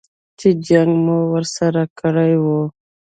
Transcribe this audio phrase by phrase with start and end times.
[0.39, 2.45] چې جنګ مو ورسره کړی و.